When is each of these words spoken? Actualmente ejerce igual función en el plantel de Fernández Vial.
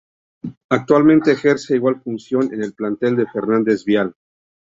Actualmente 0.71 1.31
ejerce 1.33 1.75
igual 1.75 2.01
función 2.01 2.51
en 2.55 2.63
el 2.63 2.73
plantel 2.73 3.15
de 3.17 3.27
Fernández 3.27 3.85
Vial. 3.85 4.15